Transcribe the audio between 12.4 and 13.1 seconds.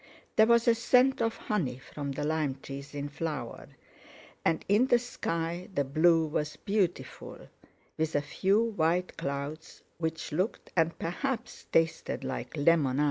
lemon ice.